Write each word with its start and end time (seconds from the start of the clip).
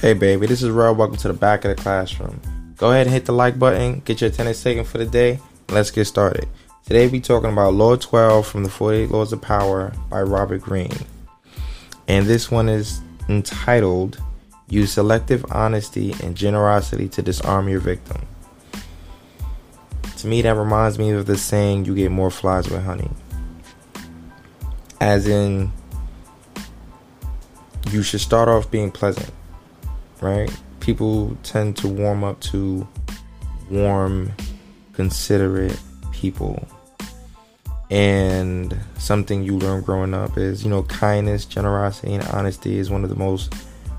Hey, 0.00 0.14
baby, 0.14 0.46
this 0.46 0.62
is 0.62 0.70
Rob. 0.70 0.96
Welcome 0.96 1.18
to 1.18 1.28
the 1.28 1.34
back 1.34 1.66
of 1.66 1.76
the 1.76 1.82
classroom. 1.82 2.40
Go 2.78 2.90
ahead 2.90 3.06
and 3.06 3.12
hit 3.12 3.26
the 3.26 3.32
like 3.32 3.58
button, 3.58 4.00
get 4.00 4.22
your 4.22 4.30
attendance 4.30 4.62
taken 4.62 4.82
for 4.82 4.96
the 4.96 5.04
day, 5.04 5.40
let's 5.68 5.90
get 5.90 6.06
started. 6.06 6.48
Today, 6.86 7.02
we'll 7.02 7.12
be 7.12 7.20
talking 7.20 7.52
about 7.52 7.74
Law 7.74 7.96
12 7.96 8.46
from 8.46 8.64
the 8.64 8.70
48 8.70 9.10
Laws 9.10 9.30
of 9.34 9.42
Power 9.42 9.92
by 10.08 10.22
Robert 10.22 10.62
Greene. 10.62 10.96
And 12.06 12.24
this 12.24 12.50
one 12.50 12.70
is 12.70 13.02
entitled 13.28 14.22
Use 14.70 14.92
Selective 14.92 15.44
Honesty 15.50 16.14
and 16.22 16.34
Generosity 16.34 17.06
to 17.10 17.20
Disarm 17.20 17.68
Your 17.68 17.80
Victim. 17.80 18.26
To 20.16 20.26
me, 20.26 20.40
that 20.40 20.54
reminds 20.54 20.98
me 20.98 21.10
of 21.10 21.26
the 21.26 21.36
saying, 21.36 21.84
You 21.84 21.94
get 21.94 22.10
more 22.10 22.30
flies 22.30 22.70
with 22.70 22.84
honey. 22.84 23.10
As 24.98 25.28
in, 25.28 25.70
you 27.90 28.02
should 28.02 28.20
start 28.20 28.48
off 28.48 28.70
being 28.70 28.90
pleasant, 28.90 29.30
right? 30.20 30.50
People 30.80 31.36
tend 31.42 31.76
to 31.78 31.88
warm 31.88 32.24
up 32.24 32.40
to 32.40 32.86
warm, 33.70 34.32
considerate 34.92 35.78
people. 36.12 36.66
And 37.90 38.78
something 38.98 39.42
you 39.42 39.58
learn 39.58 39.82
growing 39.82 40.12
up 40.12 40.36
is, 40.36 40.62
you 40.62 40.70
know, 40.70 40.82
kindness, 40.84 41.46
generosity, 41.46 42.14
and 42.14 42.24
honesty 42.28 42.78
is 42.78 42.90
one 42.90 43.02
of 43.02 43.10
the 43.10 43.16
most 43.16 43.52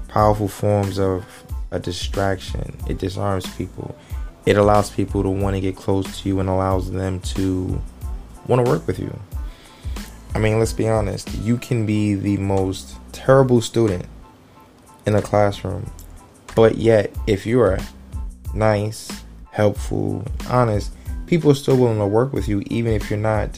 powerful 0.07 0.47
forms 0.47 0.99
of 0.99 1.25
a 1.71 1.79
distraction. 1.79 2.77
It 2.87 2.97
disarms 2.97 3.47
people. 3.55 3.95
It 4.45 4.57
allows 4.57 4.89
people 4.89 5.23
to 5.23 5.29
want 5.29 5.55
to 5.55 5.61
get 5.61 5.75
close 5.75 6.21
to 6.21 6.29
you 6.29 6.39
and 6.39 6.49
allows 6.49 6.91
them 6.91 7.19
to 7.21 7.81
want 8.47 8.63
to 8.65 8.71
work 8.71 8.85
with 8.87 8.99
you. 8.99 9.17
I 10.35 10.39
mean, 10.39 10.59
let's 10.59 10.73
be 10.73 10.87
honest. 10.87 11.33
You 11.35 11.57
can 11.57 11.85
be 11.85 12.13
the 12.13 12.37
most 12.37 12.95
terrible 13.11 13.61
student 13.61 14.05
in 15.05 15.15
a 15.15 15.21
classroom, 15.21 15.91
but 16.59 16.77
yet, 16.77 17.15
if 17.25 17.45
you 17.45 17.61
are 17.61 17.79
nice, 18.53 19.09
helpful, 19.51 20.25
honest, 20.49 20.91
people 21.25 21.51
are 21.51 21.55
still 21.55 21.77
willing 21.77 21.99
to 21.99 22.05
work 22.05 22.33
with 22.33 22.49
you, 22.49 22.61
even 22.67 22.91
if 22.91 23.09
you're 23.09 23.17
not 23.17 23.57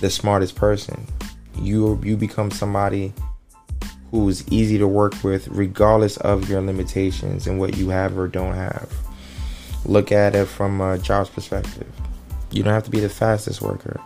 the 0.00 0.10
smartest 0.10 0.56
person. 0.56 1.06
You 1.54 2.00
you 2.02 2.16
become 2.16 2.50
somebody 2.50 3.12
who's 4.10 4.46
easy 4.48 4.78
to 4.78 4.88
work 4.88 5.22
with, 5.22 5.46
regardless 5.46 6.16
of 6.16 6.48
your 6.48 6.60
limitations 6.60 7.46
and 7.46 7.60
what 7.60 7.76
you 7.76 7.90
have 7.90 8.18
or 8.18 8.26
don't 8.26 8.54
have. 8.54 8.92
Look 9.84 10.10
at 10.10 10.34
it 10.34 10.46
from 10.46 10.80
a 10.80 10.98
job's 10.98 11.30
perspective. 11.30 11.88
You 12.50 12.64
don't 12.64 12.74
have 12.74 12.84
to 12.84 12.90
be 12.90 13.00
the 13.00 13.08
fastest 13.08 13.62
worker 13.62 14.00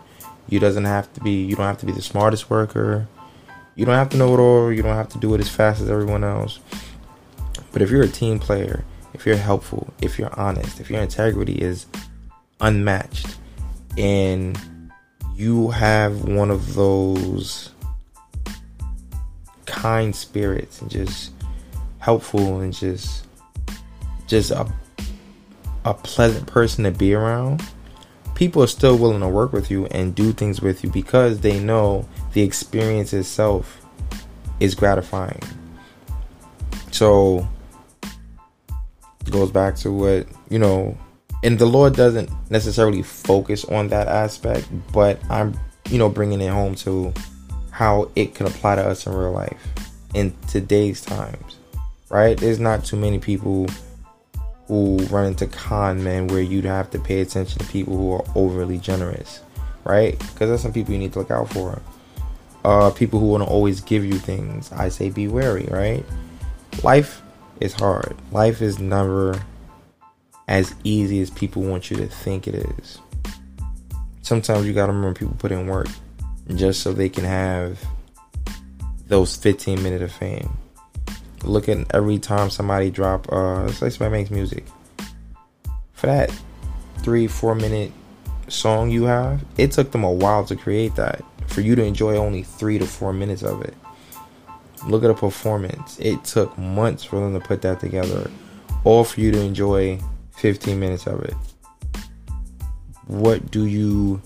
you 0.49 0.59
doesn't 0.59 0.85
have 0.85 1.11
to 1.13 1.21
be 1.21 1.43
you 1.43 1.55
don't 1.55 1.65
have 1.65 1.79
to 1.79 1.85
be 1.85 1.91
the 1.91 2.01
smartest 2.01 2.49
worker. 2.49 3.07
You 3.75 3.85
don't 3.85 3.95
have 3.95 4.09
to 4.09 4.17
know 4.17 4.33
it 4.35 4.39
all. 4.39 4.71
You 4.71 4.83
don't 4.83 4.95
have 4.95 5.09
to 5.09 5.17
do 5.17 5.33
it 5.33 5.41
as 5.41 5.49
fast 5.49 5.81
as 5.81 5.89
everyone 5.89 6.23
else. 6.23 6.59
But 7.73 7.81
if 7.81 7.89
you're 7.89 8.03
a 8.03 8.07
team 8.07 8.39
player, 8.39 8.85
if 9.13 9.25
you're 9.25 9.35
helpful, 9.35 9.91
if 10.01 10.17
you're 10.17 10.39
honest, 10.39 10.79
if 10.79 10.89
your 10.89 11.01
integrity 11.01 11.55
is 11.55 11.87
unmatched, 12.61 13.37
and 13.97 14.57
you 15.35 15.69
have 15.71 16.23
one 16.23 16.51
of 16.51 16.75
those 16.75 17.71
kind 19.65 20.15
spirits 20.15 20.81
and 20.81 20.89
just 20.89 21.31
helpful 21.99 22.61
and 22.61 22.73
just 22.73 23.25
just 24.27 24.51
a 24.51 24.71
a 25.85 25.93
pleasant 25.93 26.47
person 26.47 26.85
to 26.85 26.91
be 26.91 27.13
around, 27.13 27.61
people 28.35 28.63
are 28.63 28.67
still 28.67 28.97
willing 28.97 29.19
to 29.19 29.27
work 29.27 29.51
with 29.51 29.69
you 29.69 29.85
and 29.87 30.15
do 30.15 30.31
things 30.31 30.61
with 30.61 30.83
you 30.83 30.89
because 30.89 31.41
they 31.41 31.59
know 31.59 32.07
the 32.33 32.41
experience 32.41 33.11
itself 33.13 33.81
is 34.59 34.75
gratifying. 34.75 35.41
So 36.91 37.47
goes 39.33 39.51
back 39.51 39.75
to 39.77 39.91
what, 39.91 40.27
you 40.49 40.59
know, 40.59 40.97
and 41.43 41.59
the 41.59 41.65
Lord 41.65 41.95
doesn't 41.95 42.29
necessarily 42.49 43.01
focus 43.01 43.65
on 43.65 43.89
that 43.89 44.07
aspect, 44.07 44.69
but 44.93 45.19
I'm, 45.29 45.59
you 45.89 45.97
know, 45.97 46.07
bringing 46.07 46.39
it 46.39 46.49
home 46.49 46.75
to 46.75 47.13
how 47.71 48.09
it 48.15 48.35
can 48.35 48.45
apply 48.45 48.75
to 48.75 48.85
us 48.85 49.05
in 49.05 49.13
real 49.13 49.33
life 49.33 49.61
in 50.13 50.33
today's 50.47 51.01
times, 51.01 51.57
right? 52.09 52.37
There's 52.37 52.59
not 52.59 52.85
too 52.85 52.95
many 52.95 53.19
people 53.19 53.67
who 54.67 54.99
run 55.09 55.25
into 55.25 55.47
con 55.47 56.01
men 56.03 56.27
where 56.27 56.41
you'd 56.41 56.65
have 56.65 56.89
to 56.91 56.99
pay 56.99 57.19
attention 57.19 57.59
to 57.59 57.65
people 57.65 57.97
who 57.97 58.13
are 58.13 58.23
overly 58.35 58.77
generous, 58.77 59.41
right? 59.83 60.17
Because 60.17 60.49
there's 60.49 60.61
some 60.61 60.71
people 60.71 60.93
you 60.93 60.99
need 60.99 61.13
to 61.13 61.19
look 61.19 61.31
out 61.31 61.49
for. 61.51 61.81
Uh, 62.63 62.89
people 62.91 63.19
who 63.19 63.25
want 63.25 63.43
to 63.43 63.49
always 63.49 63.81
give 63.81 64.05
you 64.05 64.13
things. 64.13 64.71
I 64.71 64.87
say 64.87 65.09
be 65.09 65.27
wary, 65.27 65.67
right? 65.69 66.05
Life 66.81 67.21
is 67.63 67.73
hard. 67.73 68.15
Life 68.31 68.61
is 68.61 68.77
never 68.77 69.41
as 70.47 70.75
easy 70.83 71.21
as 71.21 71.29
people 71.29 71.61
want 71.63 71.89
you 71.89 71.97
to 71.97 72.07
think 72.07 72.47
it 72.47 72.55
is. 72.55 72.99
Sometimes 74.21 74.65
you 74.67 74.73
gotta 74.73 74.91
remember 74.91 75.17
people 75.17 75.35
put 75.37 75.51
in 75.51 75.67
work 75.67 75.87
just 76.55 76.81
so 76.81 76.91
they 76.91 77.09
can 77.09 77.23
have 77.23 77.79
those 79.07 79.35
15 79.37 79.81
minutes 79.81 80.03
of 80.03 80.11
fame 80.11 80.57
look 81.43 81.67
at 81.69 81.77
every 81.93 82.17
time 82.17 82.49
somebody 82.49 82.89
drop 82.89 83.31
uh 83.31 83.63
let's 83.63 83.77
say 83.77 83.89
somebody 83.89 84.21
makes 84.21 84.31
music 84.31 84.65
for 85.93 86.07
that 86.07 86.33
three 86.99 87.27
four 87.27 87.53
minute 87.53 87.91
song 88.47 88.89
you 88.89 89.03
have 89.03 89.43
it 89.57 89.71
took 89.71 89.91
them 89.91 90.03
a 90.03 90.11
while 90.11 90.45
to 90.45 90.55
create 90.55 90.95
that 90.95 91.21
for 91.47 91.61
you 91.61 91.75
to 91.75 91.83
enjoy 91.83 92.15
only 92.15 92.43
three 92.43 92.79
to 92.79 92.85
four 92.85 93.13
minutes 93.13 93.43
of 93.43 93.61
it 93.61 93.73
look 94.87 95.03
at 95.03 95.09
a 95.09 95.13
performance 95.13 95.97
it 95.99 96.23
took 96.23 96.57
months 96.57 97.03
for 97.03 97.19
them 97.19 97.33
to 97.33 97.45
put 97.45 97.61
that 97.61 97.79
together 97.79 98.29
all 98.83 99.03
for 99.03 99.21
you 99.21 99.31
to 99.31 99.39
enjoy 99.39 99.99
15 100.37 100.79
minutes 100.79 101.07
of 101.07 101.21
it 101.21 101.35
what 103.07 103.51
do 103.51 103.65
you 103.65 104.21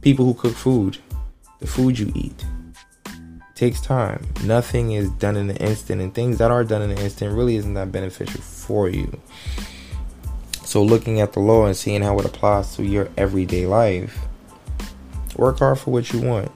people 0.00 0.24
who 0.24 0.34
cook 0.34 0.54
food 0.54 0.98
the 1.60 1.66
food 1.66 1.98
you 1.98 2.10
eat 2.14 2.44
takes 3.62 3.80
time. 3.80 4.26
Nothing 4.42 4.90
is 4.90 5.08
done 5.10 5.36
in 5.36 5.48
an 5.48 5.56
instant, 5.58 6.00
and 6.00 6.12
things 6.12 6.38
that 6.38 6.50
are 6.50 6.64
done 6.64 6.82
in 6.82 6.90
an 6.90 6.98
instant 6.98 7.32
really 7.32 7.54
isn't 7.54 7.74
that 7.74 7.92
beneficial 7.92 8.40
for 8.40 8.88
you. 8.88 9.20
So, 10.64 10.82
looking 10.82 11.20
at 11.20 11.32
the 11.32 11.38
law 11.38 11.66
and 11.66 11.76
seeing 11.76 12.02
how 12.02 12.18
it 12.18 12.24
applies 12.24 12.74
to 12.74 12.82
your 12.82 13.08
everyday 13.16 13.66
life, 13.66 14.18
work 15.36 15.60
hard 15.60 15.78
for 15.78 15.92
what 15.92 16.12
you 16.12 16.20
want. 16.20 16.50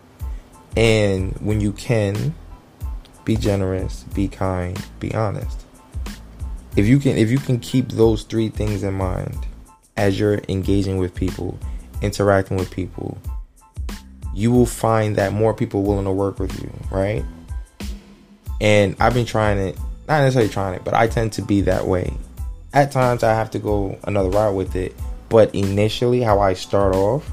And 0.77 1.33
when 1.39 1.61
you 1.61 1.73
can, 1.73 2.35
be 3.27 3.37
generous, 3.37 4.05
be 4.15 4.29
kind, 4.29 4.83
be 4.99 5.15
honest. 5.15 5.67
If 6.77 6.87
you 6.87 6.99
can 6.99 7.19
if 7.19 7.31
you 7.31 7.39
can 7.39 7.61
keep 7.61 7.91
those 7.91 8.23
three 8.23 8.49
things 8.49 8.83
in 8.83 8.95
mind 8.95 9.47
as 9.99 10.19
you're 10.19 10.41
engaging 10.49 10.97
with 10.97 11.15
people, 11.15 11.59
interacting 12.01 12.57
with 12.57 12.71
people, 12.71 13.19
you 14.33 14.51
will 14.51 14.67
find 14.67 15.17
that 15.17 15.35
more 15.35 15.53
people 15.53 15.83
willing 15.83 16.07
to 16.07 16.13
work 16.13 16.39
with 16.39 16.59
you, 16.63 16.73
right? 16.91 17.25
And 18.63 18.97
I've 18.99 19.13
been 19.13 19.27
trying 19.27 19.59
it, 19.59 19.77
not 20.09 20.21
necessarily 20.21 20.51
trying 20.51 20.75
it, 20.75 20.85
but 20.85 20.95
I 20.95 21.09
tend 21.09 21.35
to 21.35 21.43
be 21.43 21.61
that 21.63 21.87
way. 21.87 22.15
At 22.73 22.93
times, 22.93 23.23
I 23.23 23.35
have 23.35 23.51
to 23.51 23.59
go 23.59 23.99
another 24.05 24.31
route 24.31 24.55
with 24.55 24.77
it, 24.77 24.95
but 25.29 25.55
initially, 25.55 26.23
how 26.23 26.41
I 26.41 26.55
start 26.55 26.95
off 26.95 27.31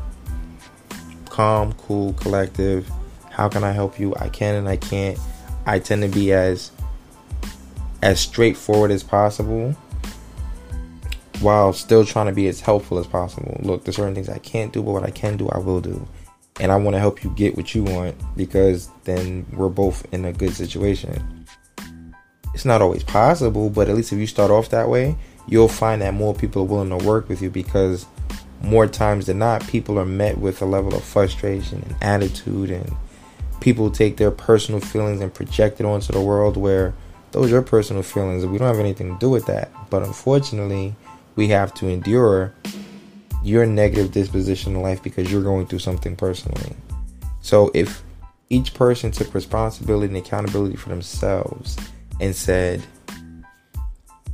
calm, 1.33 1.73
cool, 1.73 2.13
collective. 2.13 2.89
How 3.31 3.49
can 3.49 3.63
I 3.63 3.71
help 3.71 3.99
you? 3.99 4.13
I 4.15 4.29
can 4.29 4.53
and 4.53 4.69
I 4.69 4.77
can't. 4.77 5.17
I 5.65 5.79
tend 5.79 6.01
to 6.03 6.09
be 6.09 6.33
as 6.33 6.71
as 8.01 8.19
straightforward 8.19 8.91
as 8.91 9.03
possible 9.03 9.75
while 11.39 11.73
still 11.73 12.05
trying 12.05 12.25
to 12.27 12.33
be 12.33 12.47
as 12.47 12.59
helpful 12.59 12.99
as 12.99 13.07
possible. 13.07 13.57
Look, 13.63 13.83
there's 13.83 13.95
certain 13.95 14.15
things 14.15 14.29
I 14.29 14.39
can't 14.39 14.73
do, 14.73 14.83
but 14.83 14.91
what 14.91 15.03
I 15.03 15.11
can 15.11 15.37
do, 15.37 15.49
I 15.49 15.57
will 15.57 15.81
do 15.81 16.05
and 16.59 16.71
I 16.71 16.75
want 16.75 16.95
to 16.95 16.99
help 16.99 17.23
you 17.23 17.31
get 17.31 17.55
what 17.57 17.73
you 17.73 17.83
want 17.83 18.15
because 18.35 18.89
then 19.05 19.45
we're 19.53 19.69
both 19.69 20.05
in 20.13 20.25
a 20.25 20.33
good 20.33 20.53
situation. 20.53 21.45
It's 22.53 22.65
not 22.65 22.81
always 22.81 23.03
possible, 23.03 23.69
but 23.69 23.89
at 23.89 23.95
least 23.95 24.13
if 24.13 24.19
you 24.19 24.27
start 24.27 24.51
off 24.51 24.69
that 24.69 24.87
way, 24.87 25.15
you'll 25.47 25.67
find 25.67 26.01
that 26.01 26.13
more 26.13 26.33
people 26.33 26.61
are 26.61 26.65
willing 26.65 26.97
to 26.97 27.05
work 27.05 27.27
with 27.27 27.41
you 27.41 27.49
because 27.49 28.05
more 28.61 28.87
times 28.87 29.25
than 29.25 29.39
not, 29.39 29.67
people 29.67 29.97
are 29.99 30.05
met 30.05 30.37
with 30.37 30.61
a 30.61 30.65
level 30.65 30.93
of 30.95 31.03
frustration 31.03 31.83
and 31.85 31.95
attitude, 32.01 32.69
and 32.69 32.95
people 33.59 33.89
take 33.89 34.17
their 34.17 34.31
personal 34.31 34.79
feelings 34.79 35.21
and 35.21 35.33
project 35.33 35.79
it 35.79 35.85
onto 35.85 36.11
the 36.11 36.21
world 36.21 36.57
where 36.57 36.93
those 37.31 37.51
are 37.51 37.61
personal 37.61 38.03
feelings. 38.03 38.45
We 38.45 38.57
don't 38.57 38.67
have 38.67 38.79
anything 38.79 39.13
to 39.13 39.19
do 39.19 39.29
with 39.29 39.45
that. 39.47 39.71
But 39.89 40.03
unfortunately, 40.03 40.95
we 41.35 41.47
have 41.49 41.73
to 41.75 41.87
endure 41.87 42.53
your 43.43 43.65
negative 43.65 44.11
disposition 44.11 44.75
in 44.75 44.81
life 44.81 45.01
because 45.03 45.31
you're 45.31 45.43
going 45.43 45.67
through 45.67 45.79
something 45.79 46.15
personally. 46.15 46.75
So 47.41 47.71
if 47.73 48.03
each 48.49 48.73
person 48.73 49.11
took 49.11 49.33
responsibility 49.33 50.07
and 50.07 50.17
accountability 50.17 50.75
for 50.75 50.89
themselves 50.89 51.77
and 52.19 52.35
said, 52.35 52.83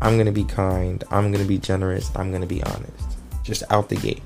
I'm 0.01 0.15
going 0.15 0.27
to 0.27 0.31
be 0.31 0.43
kind, 0.43 1.03
I'm 1.09 1.31
going 1.31 1.43
to 1.43 1.47
be 1.47 1.57
generous, 1.57 2.11
I'm 2.15 2.29
going 2.29 2.41
to 2.41 2.47
be 2.47 2.61
honest, 2.63 3.17
just 3.43 3.63
out 3.69 3.89
the 3.89 3.95
gate. 3.95 4.21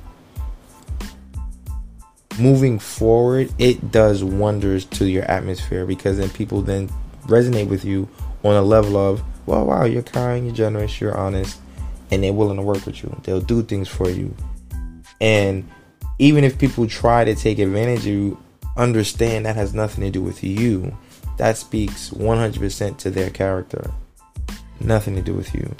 Moving 2.39 2.79
forward, 2.79 3.53
it 3.59 3.91
does 3.91 4.23
wonders 4.23 4.85
to 4.85 5.05
your 5.05 5.23
atmosphere 5.25 5.85
because 5.85 6.17
then 6.17 6.29
people 6.29 6.61
then 6.61 6.89
resonate 7.25 7.67
with 7.67 7.85
you 7.85 8.09
on 8.43 8.55
a 8.55 8.61
level 8.61 8.97
of, 8.97 9.23
well, 9.45 9.65
wow, 9.65 9.85
you're 9.85 10.01
kind, 10.01 10.45
you're 10.45 10.55
generous, 10.55 10.99
you're 10.99 11.17
honest, 11.17 11.59
and 12.11 12.23
they're 12.23 12.33
willing 12.33 12.57
to 12.57 12.63
work 12.63 12.85
with 12.85 13.03
you. 13.03 13.15
They'll 13.23 13.41
do 13.41 13.61
things 13.61 13.87
for 13.87 14.09
you. 14.09 14.35
And 15.21 15.69
even 16.19 16.43
if 16.43 16.57
people 16.57 16.87
try 16.87 17.23
to 17.23 17.35
take 17.35 17.59
advantage 17.59 17.99
of 17.99 18.05
you, 18.07 18.37
understand 18.77 19.45
that 19.45 19.55
has 19.55 19.73
nothing 19.73 20.03
to 20.03 20.11
do 20.11 20.21
with 20.21 20.43
you. 20.43 20.95
That 21.37 21.57
speaks 21.57 22.09
100% 22.09 22.97
to 22.97 23.09
their 23.09 23.29
character. 23.29 23.91
Nothing 24.79 25.15
to 25.15 25.21
do 25.21 25.33
with 25.33 25.53
you. 25.53 25.75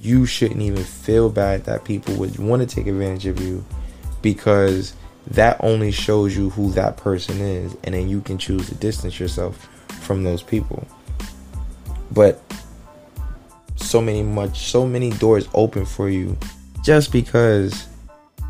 You 0.00 0.26
shouldn't 0.26 0.62
even 0.62 0.82
feel 0.82 1.28
bad 1.28 1.64
that 1.64 1.84
people 1.84 2.14
would 2.16 2.38
want 2.38 2.60
to 2.60 2.74
take 2.74 2.86
advantage 2.86 3.26
of 3.26 3.40
you 3.40 3.64
because 4.22 4.94
that 5.30 5.56
only 5.60 5.92
shows 5.92 6.36
you 6.36 6.50
who 6.50 6.72
that 6.72 6.96
person 6.96 7.40
is 7.40 7.76
and 7.84 7.94
then 7.94 8.08
you 8.08 8.20
can 8.20 8.36
choose 8.36 8.68
to 8.68 8.74
distance 8.74 9.20
yourself 9.20 9.68
from 10.02 10.24
those 10.24 10.42
people. 10.42 10.86
But 12.10 12.42
so 13.76 14.00
many 14.00 14.22
much 14.22 14.70
so 14.70 14.86
many 14.86 15.10
doors 15.10 15.48
open 15.54 15.86
for 15.86 16.10
you 16.10 16.36
just 16.82 17.12
because 17.12 17.86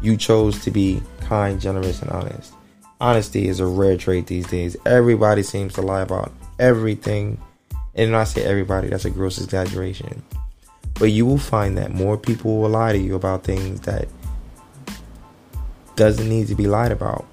you 0.02 0.16
chose 0.16 0.62
to 0.64 0.70
be 0.70 1.02
kind 1.20 1.60
generous 1.60 2.02
and 2.02 2.10
honest. 2.10 2.54
Honesty 3.00 3.48
is 3.48 3.60
a 3.60 3.66
rare 3.66 3.96
trait 3.96 4.26
these 4.26 4.46
days. 4.46 4.76
Everybody 4.84 5.42
seems 5.42 5.74
to 5.74 5.82
lie 5.82 6.02
about 6.02 6.32
everything. 6.58 7.40
And 7.94 8.12
when 8.12 8.20
i 8.20 8.24
say 8.24 8.44
everybody 8.44 8.88
that's 8.88 9.04
a 9.04 9.10
gross 9.10 9.40
exaggeration. 9.40 10.22
But 10.94 11.12
you 11.12 11.24
will 11.26 11.38
find 11.38 11.76
that 11.78 11.92
more 11.92 12.16
people 12.16 12.58
will 12.60 12.70
lie 12.70 12.92
to 12.92 12.98
you 12.98 13.14
about 13.14 13.44
things 13.44 13.80
that 13.82 14.08
doesn't 16.00 16.30
need 16.30 16.48
to 16.48 16.54
be 16.54 16.66
lied 16.66 16.92
about. 16.92 17.26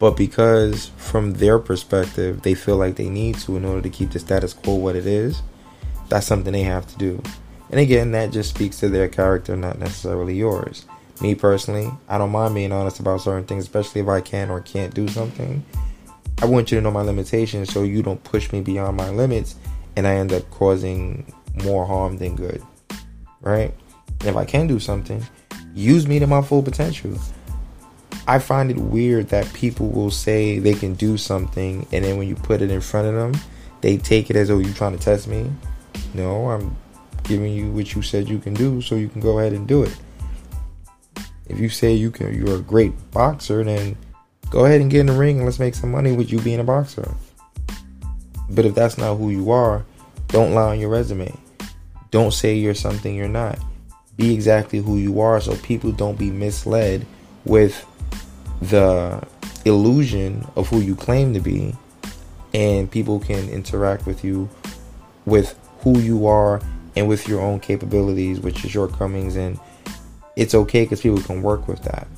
But 0.00 0.16
because 0.16 0.90
from 0.96 1.34
their 1.34 1.60
perspective, 1.60 2.42
they 2.42 2.54
feel 2.54 2.76
like 2.76 2.96
they 2.96 3.08
need 3.08 3.38
to 3.38 3.56
in 3.56 3.64
order 3.64 3.82
to 3.82 3.88
keep 3.88 4.10
the 4.10 4.18
status 4.18 4.52
quo 4.52 4.74
what 4.74 4.96
it 4.96 5.06
is, 5.06 5.42
that's 6.08 6.26
something 6.26 6.52
they 6.52 6.64
have 6.64 6.88
to 6.88 6.98
do. 6.98 7.22
And 7.70 7.78
again, 7.78 8.10
that 8.10 8.32
just 8.32 8.50
speaks 8.50 8.80
to 8.80 8.88
their 8.88 9.08
character, 9.08 9.56
not 9.56 9.78
necessarily 9.78 10.34
yours. 10.34 10.86
Me 11.20 11.36
personally, 11.36 11.88
I 12.08 12.18
don't 12.18 12.32
mind 12.32 12.56
being 12.56 12.72
honest 12.72 12.98
about 12.98 13.20
certain 13.20 13.46
things, 13.46 13.62
especially 13.62 14.00
if 14.00 14.08
I 14.08 14.20
can 14.20 14.50
or 14.50 14.60
can't 14.60 14.92
do 14.92 15.06
something. 15.06 15.64
I 16.42 16.46
want 16.46 16.72
you 16.72 16.78
to 16.78 16.82
know 16.82 16.90
my 16.90 17.02
limitations 17.02 17.72
so 17.72 17.84
you 17.84 18.02
don't 18.02 18.24
push 18.24 18.50
me 18.50 18.60
beyond 18.60 18.96
my 18.96 19.10
limits 19.10 19.54
and 19.94 20.04
I 20.04 20.16
end 20.16 20.32
up 20.32 20.50
causing 20.50 21.32
more 21.62 21.86
harm 21.86 22.18
than 22.18 22.34
good. 22.34 22.60
Right? 23.40 23.72
And 24.18 24.30
if 24.30 24.34
I 24.34 24.44
can 24.44 24.66
do 24.66 24.80
something, 24.80 25.24
use 25.74 26.08
me 26.08 26.18
to 26.18 26.26
my 26.26 26.42
full 26.42 26.64
potential. 26.64 27.16
I 28.26 28.38
find 28.38 28.70
it 28.70 28.78
weird 28.78 29.28
that 29.28 29.52
people 29.52 29.88
will 29.90 30.10
say 30.10 30.58
they 30.58 30.74
can 30.74 30.94
do 30.94 31.16
something 31.18 31.86
and 31.92 32.04
then 32.04 32.16
when 32.16 32.26
you 32.26 32.36
put 32.36 32.62
it 32.62 32.70
in 32.70 32.80
front 32.80 33.06
of 33.06 33.14
them, 33.14 33.34
they 33.82 33.98
take 33.98 34.30
it 34.30 34.36
as 34.36 34.48
though 34.48 34.58
you're 34.58 34.72
trying 34.72 34.96
to 34.96 35.02
test 35.02 35.28
me. 35.28 35.50
No, 36.14 36.50
I'm 36.50 36.74
giving 37.24 37.52
you 37.52 37.70
what 37.72 37.94
you 37.94 38.00
said 38.00 38.28
you 38.28 38.38
can 38.38 38.54
do 38.54 38.80
so 38.80 38.94
you 38.94 39.08
can 39.08 39.20
go 39.20 39.38
ahead 39.38 39.52
and 39.52 39.68
do 39.68 39.82
it. 39.82 39.94
If 41.48 41.58
you 41.58 41.68
say 41.68 41.92
you 41.92 42.10
can 42.10 42.34
you're 42.34 42.56
a 42.56 42.62
great 42.62 42.92
boxer, 43.10 43.62
then 43.62 43.96
go 44.48 44.64
ahead 44.64 44.80
and 44.80 44.90
get 44.90 45.00
in 45.00 45.06
the 45.06 45.12
ring 45.12 45.36
and 45.36 45.44
let's 45.44 45.58
make 45.58 45.74
some 45.74 45.90
money 45.90 46.12
with 46.12 46.32
you 46.32 46.40
being 46.40 46.60
a 46.60 46.64
boxer. 46.64 47.14
But 48.48 48.64
if 48.64 48.74
that's 48.74 48.96
not 48.96 49.16
who 49.16 49.30
you 49.30 49.50
are, 49.50 49.84
don't 50.28 50.54
lie 50.54 50.70
on 50.70 50.80
your 50.80 50.88
resume. 50.88 51.32
Don't 52.10 52.32
say 52.32 52.54
you're 52.54 52.74
something 52.74 53.14
you're 53.14 53.28
not. 53.28 53.58
Be 54.16 54.32
exactly 54.32 54.78
who 54.78 54.96
you 54.96 55.20
are 55.20 55.40
so 55.40 55.56
people 55.56 55.92
don't 55.92 56.18
be 56.18 56.30
misled 56.30 57.04
with 57.44 57.84
the 58.62 59.26
illusion 59.64 60.46
of 60.56 60.68
who 60.68 60.80
you 60.80 60.94
claim 60.94 61.34
to 61.34 61.40
be 61.40 61.74
and 62.52 62.90
people 62.90 63.18
can 63.18 63.48
interact 63.48 64.06
with 64.06 64.24
you 64.24 64.48
with 65.26 65.58
who 65.80 65.98
you 65.98 66.26
are 66.26 66.60
and 66.96 67.08
with 67.08 67.26
your 67.26 67.40
own 67.40 67.58
capabilities 67.60 68.40
with 68.40 68.62
your 68.62 68.70
shortcomings 68.70 69.36
and 69.36 69.58
it's 70.36 70.54
okay 70.54 70.82
because 70.84 71.00
people 71.00 71.20
can 71.20 71.42
work 71.42 71.68
with 71.68 71.82
that. 71.82 72.08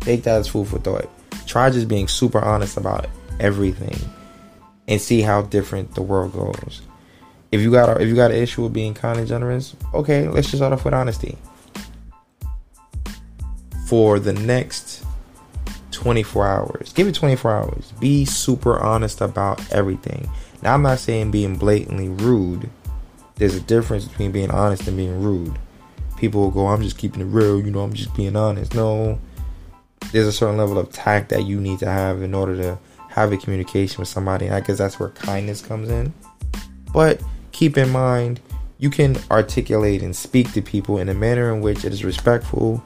Take 0.00 0.24
that 0.24 0.40
as 0.40 0.48
food 0.48 0.66
for 0.66 0.78
thought. 0.78 1.08
Try 1.46 1.70
just 1.70 1.88
being 1.88 2.08
super 2.08 2.40
honest 2.40 2.76
about 2.76 3.06
everything 3.38 3.96
and 4.88 5.00
see 5.00 5.22
how 5.22 5.42
different 5.42 5.94
the 5.94 6.02
world 6.02 6.32
goes. 6.32 6.82
If 7.50 7.60
you 7.60 7.70
got 7.70 7.88
a, 7.88 8.02
if 8.02 8.08
you 8.08 8.14
got 8.14 8.30
an 8.30 8.36
issue 8.36 8.62
with 8.62 8.72
being 8.72 8.94
kind 8.94 9.18
and 9.18 9.26
generous 9.26 9.74
okay 9.94 10.28
let's 10.28 10.48
just 10.48 10.58
start 10.58 10.72
off 10.72 10.84
with 10.84 10.92
honesty 10.92 11.36
for 13.88 14.18
the 14.20 14.34
next 14.34 15.02
24 15.92 16.46
hours. 16.46 16.92
Give 16.92 17.08
it 17.08 17.14
24 17.14 17.50
hours. 17.50 17.92
Be 17.98 18.26
super 18.26 18.78
honest 18.78 19.22
about 19.22 19.72
everything. 19.72 20.28
Now, 20.62 20.74
I'm 20.74 20.82
not 20.82 20.98
saying 20.98 21.30
being 21.30 21.56
blatantly 21.56 22.10
rude. 22.10 22.68
There's 23.36 23.54
a 23.54 23.62
difference 23.62 24.04
between 24.04 24.30
being 24.30 24.50
honest 24.50 24.86
and 24.86 24.96
being 24.96 25.22
rude. 25.22 25.58
People 26.18 26.42
will 26.42 26.50
go, 26.50 26.66
I'm 26.66 26.82
just 26.82 26.98
keeping 26.98 27.22
it 27.22 27.26
real, 27.32 27.64
you 27.64 27.70
know, 27.70 27.80
I'm 27.80 27.94
just 27.94 28.14
being 28.14 28.36
honest. 28.36 28.74
No, 28.74 29.18
there's 30.12 30.26
a 30.26 30.32
certain 30.32 30.58
level 30.58 30.78
of 30.78 30.92
tact 30.92 31.30
that 31.30 31.46
you 31.46 31.58
need 31.58 31.78
to 31.78 31.86
have 31.86 32.20
in 32.20 32.34
order 32.34 32.56
to 32.56 32.78
have 33.08 33.32
a 33.32 33.38
communication 33.38 34.00
with 34.00 34.08
somebody. 34.08 34.50
I 34.50 34.60
guess 34.60 34.76
that's 34.76 35.00
where 35.00 35.10
kindness 35.10 35.62
comes 35.62 35.88
in. 35.88 36.12
But 36.92 37.22
keep 37.52 37.78
in 37.78 37.88
mind, 37.88 38.40
you 38.76 38.90
can 38.90 39.16
articulate 39.30 40.02
and 40.02 40.14
speak 40.14 40.52
to 40.52 40.60
people 40.60 40.98
in 40.98 41.08
a 41.08 41.14
manner 41.14 41.54
in 41.54 41.62
which 41.62 41.86
it 41.86 41.92
is 41.94 42.04
respectful 42.04 42.84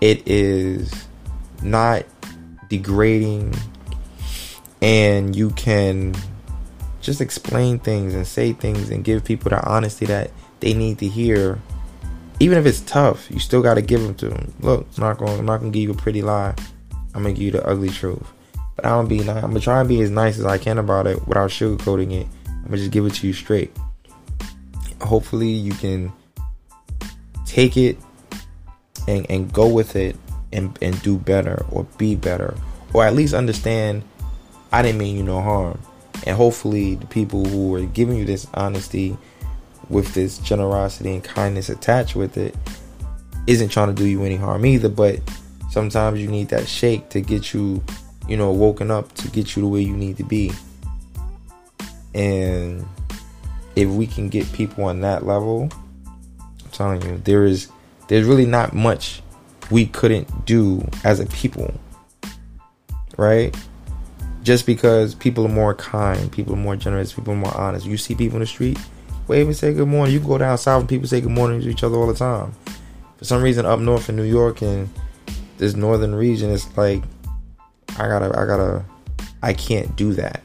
it 0.00 0.26
is 0.26 1.06
not 1.62 2.04
degrading 2.68 3.54
and 4.82 5.34
you 5.34 5.50
can 5.50 6.14
just 7.00 7.20
explain 7.20 7.78
things 7.78 8.14
and 8.14 8.26
say 8.26 8.52
things 8.52 8.90
and 8.90 9.04
give 9.04 9.24
people 9.24 9.50
the 9.50 9.62
honesty 9.66 10.06
that 10.06 10.30
they 10.60 10.74
need 10.74 10.98
to 10.98 11.08
hear. 11.08 11.58
Even 12.40 12.58
if 12.58 12.66
it's 12.66 12.80
tough 12.80 13.30
you 13.30 13.38
still 13.38 13.62
got 13.62 13.74
to 13.74 13.82
give 13.82 14.02
them 14.02 14.14
to 14.16 14.28
them 14.28 14.52
look 14.60 14.86
i'm 14.96 15.04
not 15.04 15.18
going 15.18 15.38
i'm 15.38 15.46
not 15.46 15.60
to 15.60 15.70
give 15.70 15.82
you 15.82 15.92
a 15.92 15.94
pretty 15.94 16.22
lie. 16.22 16.54
I'm 17.14 17.22
to 17.24 17.32
give 17.32 17.42
you 17.42 17.50
the 17.52 17.66
ugly 17.66 17.90
truth. 17.90 18.26
But 18.76 18.86
i'm 18.86 19.08
to 19.08 19.24
be 19.24 19.28
i'm 19.28 19.54
to 19.54 19.60
try 19.60 19.80
and 19.80 19.88
be 19.88 20.00
as 20.00 20.10
nice 20.10 20.38
as 20.38 20.44
i 20.44 20.58
can 20.58 20.78
about 20.78 21.06
it 21.06 21.26
without 21.26 21.50
sugarcoating 21.50 22.12
it. 22.12 22.26
I'm 22.46 22.70
to 22.70 22.76
just 22.76 22.90
give 22.90 23.06
it 23.06 23.14
to 23.14 23.26
you 23.26 23.32
straight. 23.32 23.74
Hopefully 25.00 25.50
you 25.50 25.72
can 25.72 26.12
take 27.46 27.76
it 27.76 27.98
and, 29.06 29.26
and 29.30 29.52
go 29.52 29.68
with 29.68 29.96
it 29.96 30.16
and, 30.52 30.78
and 30.80 31.00
do 31.02 31.18
better 31.18 31.64
or 31.70 31.84
be 31.98 32.14
better 32.14 32.56
or 32.92 33.04
at 33.04 33.14
least 33.14 33.34
understand 33.34 34.02
I 34.74 34.82
didn't 34.82 34.98
mean 34.98 35.16
you 35.16 35.22
no 35.22 35.40
harm. 35.40 35.78
And 36.26 36.36
hopefully 36.36 36.96
the 36.96 37.06
people 37.06 37.44
who 37.44 37.74
are 37.76 37.86
giving 37.86 38.16
you 38.16 38.24
this 38.24 38.44
honesty 38.54 39.16
with 39.88 40.14
this 40.14 40.38
generosity 40.38 41.12
and 41.12 41.22
kindness 41.22 41.68
attached 41.68 42.16
with 42.16 42.36
it 42.36 42.56
isn't 43.46 43.68
trying 43.68 43.88
to 43.88 43.94
do 43.94 44.04
you 44.04 44.24
any 44.24 44.34
harm 44.34 44.66
either, 44.66 44.88
but 44.88 45.20
sometimes 45.70 46.20
you 46.20 46.26
need 46.26 46.48
that 46.48 46.66
shake 46.66 47.08
to 47.10 47.20
get 47.20 47.54
you, 47.54 47.84
you 48.26 48.36
know, 48.36 48.50
woken 48.50 48.90
up 48.90 49.12
to 49.14 49.28
get 49.28 49.54
you 49.54 49.62
the 49.62 49.68
way 49.68 49.80
you 49.80 49.96
need 49.96 50.16
to 50.16 50.24
be. 50.24 50.50
And 52.14 52.84
if 53.76 53.88
we 53.88 54.08
can 54.08 54.28
get 54.28 54.50
people 54.52 54.84
on 54.84 55.02
that 55.02 55.24
level, 55.24 55.68
I'm 56.40 56.70
telling 56.72 57.02
you, 57.02 57.18
there 57.18 57.44
is 57.44 57.70
there's 58.08 58.26
really 58.26 58.46
not 58.46 58.72
much 58.72 59.22
we 59.70 59.86
couldn't 59.86 60.46
do 60.46 60.86
as 61.04 61.20
a 61.20 61.26
people. 61.26 61.72
Right? 63.16 63.56
Just 64.42 64.66
because 64.66 65.14
people 65.14 65.46
are 65.46 65.50
more 65.50 65.74
kind, 65.74 66.30
people 66.30 66.54
are 66.54 66.58
more 66.58 66.76
generous, 66.76 67.12
people 67.12 67.32
are 67.32 67.36
more 67.36 67.56
honest. 67.56 67.86
You 67.86 67.96
see 67.96 68.14
people 68.14 68.36
in 68.36 68.40
the 68.40 68.46
street, 68.46 68.78
wave 69.26 69.46
and 69.46 69.56
say 69.56 69.72
good 69.72 69.88
morning. 69.88 70.12
You 70.12 70.20
go 70.20 70.36
down 70.36 70.58
south 70.58 70.80
and 70.80 70.88
people 70.88 71.08
say 71.08 71.20
good 71.20 71.30
morning 71.30 71.60
to 71.62 71.68
each 71.68 71.82
other 71.82 71.96
all 71.96 72.06
the 72.06 72.14
time. 72.14 72.52
For 73.16 73.24
some 73.24 73.42
reason, 73.42 73.64
up 73.64 73.80
north 73.80 74.08
in 74.08 74.16
New 74.16 74.24
York 74.24 74.60
and 74.60 74.88
this 75.56 75.74
northern 75.74 76.14
region, 76.14 76.50
it's 76.50 76.76
like 76.76 77.02
I 77.96 78.08
gotta, 78.08 78.38
I 78.38 78.44
gotta, 78.44 78.84
I 79.42 79.54
can't 79.54 79.94
do 79.96 80.12
that. 80.14 80.42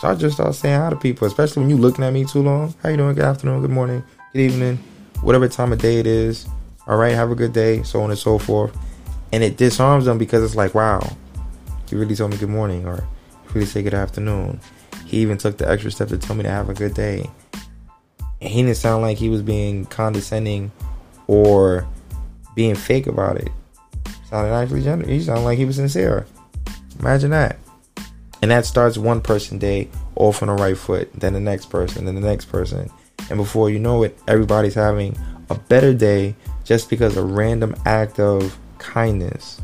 So 0.00 0.08
I 0.08 0.14
just 0.16 0.34
start 0.34 0.54
saying 0.56 0.80
hi 0.80 0.90
to 0.90 0.96
people, 0.96 1.28
especially 1.28 1.60
when 1.60 1.70
you 1.70 1.76
looking 1.76 2.04
at 2.04 2.12
me 2.12 2.24
too 2.24 2.42
long. 2.42 2.74
How 2.82 2.88
you 2.88 2.96
doing? 2.96 3.14
Good 3.14 3.24
afternoon, 3.24 3.60
good 3.60 3.70
morning, 3.70 4.02
good 4.32 4.40
evening, 4.40 4.78
whatever 5.20 5.46
time 5.46 5.72
of 5.72 5.78
day 5.78 5.98
it 5.98 6.08
is 6.08 6.48
all 6.86 6.96
right, 6.96 7.14
have 7.14 7.30
a 7.30 7.34
good 7.34 7.52
day, 7.52 7.82
so 7.82 8.02
on 8.02 8.10
and 8.10 8.18
so 8.18 8.38
forth. 8.38 8.76
And 9.32 9.42
it 9.42 9.56
disarms 9.56 10.04
them 10.04 10.18
because 10.18 10.42
it's 10.42 10.56
like, 10.56 10.74
wow, 10.74 11.00
he 11.88 11.96
really 11.96 12.16
told 12.16 12.30
me 12.30 12.36
good 12.36 12.48
morning, 12.48 12.86
or 12.86 12.96
he 12.96 13.54
really 13.54 13.66
said 13.66 13.84
good 13.84 13.94
afternoon. 13.94 14.60
He 15.06 15.18
even 15.18 15.38
took 15.38 15.58
the 15.58 15.68
extra 15.68 15.90
step 15.90 16.08
to 16.08 16.18
tell 16.18 16.36
me 16.36 16.42
to 16.42 16.50
have 16.50 16.68
a 16.68 16.74
good 16.74 16.94
day. 16.94 17.30
And 18.40 18.50
he 18.50 18.62
didn't 18.62 18.76
sound 18.76 19.02
like 19.02 19.18
he 19.18 19.28
was 19.28 19.42
being 19.42 19.86
condescending 19.86 20.72
or 21.26 21.86
being 22.54 22.74
fake 22.74 23.06
about 23.06 23.36
it. 23.36 23.50
Sounded 24.28 24.52
actually 24.52 24.82
genuine. 24.82 25.08
He 25.12 25.20
sounded 25.20 25.42
like 25.42 25.58
he 25.58 25.64
was 25.64 25.76
sincere. 25.76 26.26
Imagine 26.98 27.30
that. 27.30 27.58
And 28.40 28.50
that 28.50 28.66
starts 28.66 28.98
one 28.98 29.20
person 29.20 29.58
day 29.58 29.88
off 30.16 30.42
on 30.42 30.48
the 30.48 30.54
right 30.54 30.76
foot, 30.76 31.12
then 31.12 31.32
the 31.32 31.40
next 31.40 31.66
person, 31.66 32.04
then 32.04 32.16
the 32.16 32.20
next 32.20 32.46
person. 32.46 32.90
And 33.30 33.38
before 33.38 33.70
you 33.70 33.78
know 33.78 34.02
it, 34.02 34.18
everybody's 34.26 34.74
having 34.74 35.16
a 35.48 35.54
better 35.54 35.94
day 35.94 36.34
just 36.64 36.88
because 36.88 37.16
a 37.16 37.22
random 37.22 37.74
act 37.84 38.20
of 38.20 38.58
kindness 38.78 39.60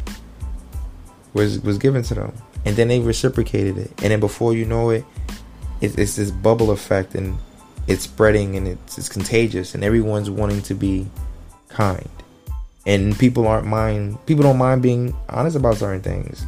was 1.33 1.61
was 1.61 1.79
given 1.79 2.03
to 2.03 2.15
them. 2.15 2.33
And 2.65 2.77
then 2.77 2.89
they 2.89 3.01
reciprocated 3.01 3.79
it. 3.79 3.91
And 4.03 4.11
then 4.11 4.21
before 4.21 4.55
you 4.55 4.65
know 4.65 4.91
it 4.91 5.05
it's, 5.81 5.97
it's 5.97 6.17
this 6.17 6.31
bubble 6.31 6.71
effect 6.71 7.15
and 7.15 7.39
it's 7.87 8.05
spreading 8.05 8.57
and 8.57 8.69
it's, 8.69 8.99
it's 8.99 9.09
contagious 9.09 9.75
and 9.75 9.85
everyone's 9.85 10.31
wanting 10.31 10.63
to 10.63 10.75
be 10.75 11.07
kind. 11.69 12.09
And 12.87 13.19
people 13.19 13.47
aren't 13.47 13.67
mind 13.67 14.25
people 14.27 14.43
don't 14.43 14.59
mind 14.59 14.83
being 14.83 15.15
honest 15.29 15.57
about 15.57 15.77
certain 15.77 16.03
things. 16.03 16.47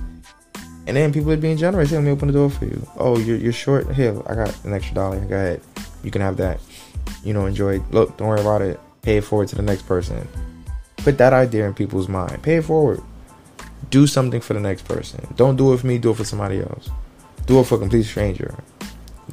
And 0.86 0.96
then 0.96 1.12
people 1.12 1.30
are 1.30 1.36
being 1.36 1.56
generous. 1.56 1.90
Hey, 1.90 1.96
let 1.96 2.04
me 2.04 2.10
open 2.10 2.28
the 2.28 2.34
door 2.34 2.50
for 2.50 2.64
you. 2.64 2.86
Oh 2.96 3.18
you're, 3.18 3.36
you're 3.36 3.52
short? 3.52 3.92
Here 3.94 4.20
i 4.26 4.34
got 4.34 4.64
an 4.64 4.72
extra 4.72 4.94
dollar. 4.94 5.20
Go 5.20 5.36
ahead. 5.36 5.60
You 6.02 6.10
can 6.10 6.22
have 6.22 6.36
that. 6.38 6.60
You 7.22 7.34
know 7.34 7.46
enjoy. 7.46 7.80
Look 7.90 8.16
don't 8.16 8.28
worry 8.28 8.40
about 8.40 8.62
it 8.62 8.80
pay 9.02 9.18
it 9.18 9.24
forward 9.24 9.48
to 9.48 9.56
the 9.56 9.62
next 9.62 9.82
person 9.86 10.26
put 10.98 11.18
that 11.18 11.32
idea 11.32 11.66
in 11.66 11.74
people's 11.74 12.08
mind 12.08 12.42
pay 12.42 12.56
it 12.56 12.64
forward 12.64 13.02
do 13.90 14.06
something 14.06 14.40
for 14.40 14.54
the 14.54 14.60
next 14.60 14.84
person 14.84 15.26
don't 15.36 15.56
do 15.56 15.72
it 15.72 15.78
for 15.78 15.86
me 15.86 15.98
do 15.98 16.10
it 16.10 16.16
for 16.16 16.24
somebody 16.24 16.60
else 16.60 16.90
do 17.46 17.58
it 17.60 17.66
for 17.66 17.76
a 17.76 17.78
complete 17.78 18.04
stranger 18.04 18.54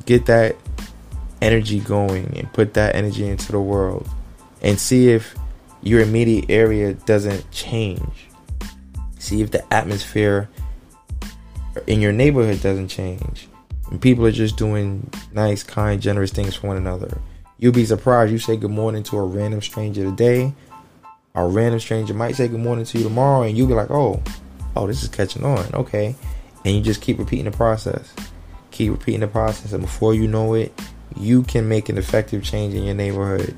get 0.05 0.25
that 0.25 0.55
energy 1.41 1.79
going 1.79 2.37
and 2.37 2.51
put 2.53 2.73
that 2.73 2.95
energy 2.95 3.27
into 3.27 3.51
the 3.51 3.59
world 3.59 4.07
and 4.61 4.79
see 4.79 5.09
if 5.09 5.35
your 5.81 6.01
immediate 6.01 6.49
area 6.49 6.93
doesn't 6.93 7.49
change. 7.51 8.27
See 9.19 9.41
if 9.41 9.51
the 9.51 9.73
atmosphere 9.73 10.49
in 11.85 12.01
your 12.01 12.11
neighborhood 12.11 12.61
doesn't 12.61 12.87
change. 12.87 13.47
And 13.89 14.01
people 14.01 14.25
are 14.25 14.31
just 14.31 14.57
doing 14.57 15.09
nice, 15.33 15.63
kind, 15.63 16.01
generous 16.01 16.31
things 16.31 16.55
for 16.55 16.67
one 16.67 16.77
another. 16.77 17.21
You'll 17.59 17.73
be 17.73 17.85
surprised. 17.85 18.31
You 18.31 18.37
say 18.37 18.55
good 18.55 18.71
morning 18.71 19.03
to 19.03 19.17
a 19.17 19.23
random 19.25 19.61
stranger 19.61 20.03
today. 20.03 20.53
A 21.33 21.47
random 21.47 21.79
stranger 21.79 22.13
might 22.13 22.35
say 22.35 22.47
good 22.47 22.59
morning 22.59 22.85
to 22.85 22.97
you 22.97 23.03
tomorrow, 23.03 23.43
and 23.43 23.57
you'll 23.57 23.67
be 23.67 23.73
like, 23.73 23.89
oh, 23.89 24.21
oh, 24.75 24.87
this 24.87 25.01
is 25.01 25.09
catching 25.09 25.43
on. 25.43 25.73
Okay. 25.73 26.15
And 26.65 26.75
you 26.75 26.81
just 26.81 27.01
keep 27.01 27.17
repeating 27.17 27.45
the 27.45 27.51
process. 27.51 28.13
Keep 28.71 28.91
repeating 28.91 29.21
the 29.21 29.27
process. 29.27 29.73
And 29.73 29.81
before 29.81 30.13
you 30.13 30.27
know 30.27 30.53
it, 30.53 30.71
you 31.15 31.43
can 31.43 31.67
make 31.67 31.89
an 31.89 31.97
effective 31.97 32.43
change 32.43 32.75
in 32.75 32.83
your 32.83 32.93
neighborhood, 32.93 33.55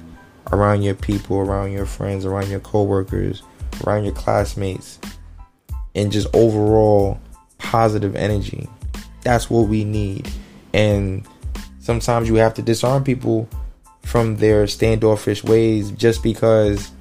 around 0.51 0.81
your 0.81 0.95
people, 0.95 1.37
around 1.37 1.73
your 1.73 1.85
friends, 1.85 2.25
around 2.25 2.49
your 2.49 2.61
coworkers, 2.61 3.43
around 3.85 4.05
your 4.05 4.13
classmates, 4.13 4.97
and 5.93 6.09
just 6.09 6.27
overall 6.33 7.19
positive 7.57 8.15
energy. 8.15 8.69
That's 9.23 9.49
what 9.49 9.67
we 9.67 9.83
need. 9.83 10.29
And 10.73 11.27
sometimes 11.79 12.29
you 12.29 12.35
have 12.35 12.53
to 12.53 12.61
disarm 12.61 13.03
people 13.03 13.49
from 14.09 14.37
their 14.37 14.65
standoffish 14.65 15.43
ways 15.43 15.91
just 15.91 16.23
because 16.23 16.91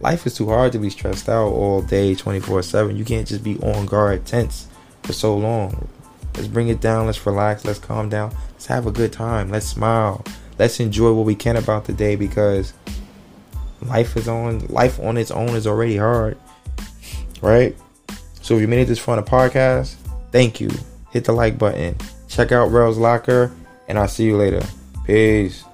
life 0.00 0.26
is 0.26 0.34
too 0.34 0.48
hard 0.48 0.72
to 0.72 0.78
be 0.78 0.88
stressed 0.88 1.28
out 1.28 1.48
all 1.48 1.82
day 1.82 2.14
24 2.14 2.62
7 2.62 2.96
you 2.96 3.04
can't 3.04 3.28
just 3.28 3.44
be 3.44 3.58
on 3.58 3.84
guard 3.84 4.24
tense 4.24 4.66
for 5.02 5.12
so 5.12 5.36
long. 5.36 5.86
Let's 6.34 6.48
bring 6.48 6.68
it 6.68 6.80
down. 6.80 7.04
Let's 7.04 7.24
relax. 7.26 7.66
Let's 7.66 7.78
calm 7.78 8.08
down. 8.08 8.34
Let's 8.52 8.66
have 8.66 8.86
a 8.86 8.90
good 8.90 9.12
time. 9.12 9.50
Let's 9.50 9.66
smile. 9.66 10.24
Let's 10.58 10.80
enjoy 10.80 11.12
what 11.12 11.26
we 11.26 11.34
can 11.34 11.56
about 11.56 11.84
the 11.84 11.92
day 11.92 12.16
because 12.16 12.72
life 13.82 14.16
is 14.16 14.26
on 14.26 14.60
life 14.68 14.98
on 15.00 15.18
its 15.18 15.30
own 15.30 15.50
is 15.50 15.66
already 15.66 15.98
hard 15.98 16.38
right? 17.42 17.76
So 18.40 18.54
if 18.54 18.62
you 18.62 18.68
made 18.68 18.80
it 18.80 18.86
this 18.86 18.98
far 18.98 19.18
on 19.18 19.22
the 19.22 19.30
podcast 19.30 19.96
thank 20.32 20.60
you. 20.60 20.70
Hit 21.10 21.26
the 21.26 21.32
like 21.32 21.58
button. 21.58 21.94
Check 22.28 22.52
out 22.52 22.70
Rel's 22.70 22.96
Locker 22.96 23.52
and 23.86 23.98
I'll 23.98 24.08
see 24.08 24.24
you 24.24 24.38
later. 24.38 24.62
Peace 25.04 25.64